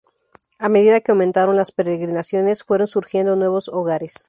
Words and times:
A 0.65 0.67
medida 0.75 0.99
que 1.01 1.11
aumentaron 1.11 1.55
las 1.55 1.71
peregrinaciones 1.71 2.63
fueron 2.63 2.87
surgiendo 2.87 3.35
nuevos 3.35 3.69
hogares. 3.69 4.15